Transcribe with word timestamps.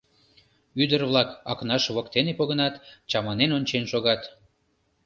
Ӱдыр-влак 0.81 1.29
Акнаш 1.51 1.83
воктеке 1.95 2.33
погынат, 2.39 2.75
чаманен 3.09 3.51
ончен 3.57 3.83
шогат. 3.91 4.21